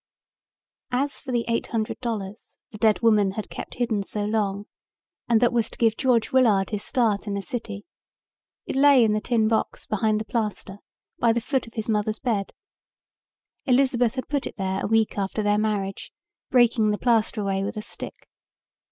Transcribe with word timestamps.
As 0.89 1.21
for 1.21 1.31
the 1.31 1.45
eight 1.47 1.67
hundred 1.67 1.99
dollars 1.99 2.57
the 2.71 2.79
dead 2.79 3.01
woman 3.01 3.33
had 3.33 3.51
kept 3.51 3.75
hidden 3.75 4.01
so 4.01 4.25
long 4.25 4.65
and 5.29 5.39
that 5.41 5.53
was 5.53 5.69
to 5.69 5.77
give 5.77 5.95
George 5.95 6.31
Willard 6.31 6.71
his 6.71 6.83
start 6.83 7.27
in 7.27 7.35
the 7.35 7.41
city, 7.43 7.85
it 8.65 8.75
lay 8.75 9.03
in 9.03 9.13
the 9.13 9.21
tin 9.21 9.47
box 9.47 9.85
behind 9.85 10.19
the 10.19 10.25
plaster 10.25 10.79
by 11.19 11.31
the 11.31 11.39
foot 11.39 11.67
of 11.67 11.75
his 11.75 11.87
mother's 11.87 12.17
bed. 12.17 12.51
Elizabeth 13.65 14.15
had 14.15 14.27
put 14.27 14.47
it 14.47 14.57
there 14.57 14.83
a 14.83 14.87
week 14.89 15.19
after 15.19 15.43
her 15.43 15.57
marriage, 15.59 16.11
breaking 16.49 16.89
the 16.89 16.97
plaster 16.97 17.39
away 17.41 17.61
with 17.63 17.77
a 17.77 17.83
stick. 17.83 18.27